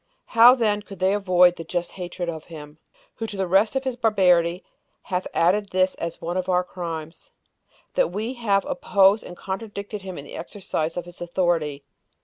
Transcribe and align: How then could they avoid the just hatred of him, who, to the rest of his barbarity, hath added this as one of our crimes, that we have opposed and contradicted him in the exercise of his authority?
How 0.25 0.55
then 0.55 0.81
could 0.81 0.97
they 0.97 1.13
avoid 1.13 1.55
the 1.57 1.63
just 1.63 1.91
hatred 1.91 2.27
of 2.27 2.45
him, 2.45 2.79
who, 3.17 3.27
to 3.27 3.37
the 3.37 3.45
rest 3.45 3.75
of 3.75 3.83
his 3.83 3.95
barbarity, 3.95 4.63
hath 5.03 5.27
added 5.31 5.69
this 5.69 5.93
as 5.93 6.19
one 6.19 6.37
of 6.37 6.49
our 6.49 6.63
crimes, 6.63 7.29
that 7.93 8.09
we 8.09 8.33
have 8.33 8.65
opposed 8.65 9.23
and 9.23 9.37
contradicted 9.37 10.01
him 10.01 10.17
in 10.17 10.25
the 10.25 10.35
exercise 10.35 10.97
of 10.97 11.05
his 11.05 11.21
authority? 11.21 11.83